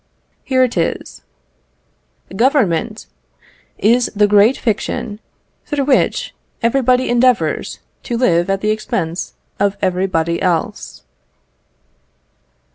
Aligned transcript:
Here 0.43 0.63
it 0.63 0.77
is: 0.77 1.21
Government 2.35 3.05
is 3.77 4.11
the 4.15 4.25
great 4.25 4.57
fiction, 4.57 5.19
through 5.67 5.83
which 5.85 6.33
everybody 6.63 7.07
endeavours 7.07 7.77
to 8.01 8.17
live 8.17 8.49
at 8.49 8.61
the 8.61 8.71
expense 8.71 9.35
of 9.59 9.77
everybody 9.79 10.41
else. 10.41 11.03